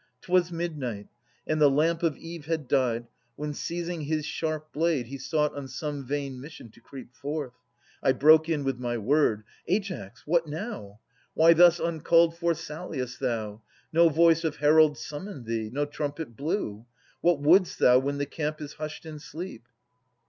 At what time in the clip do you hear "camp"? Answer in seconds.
18.25-18.59